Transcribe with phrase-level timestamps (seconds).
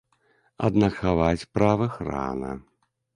[0.67, 2.51] Аднак хаваць правых рана.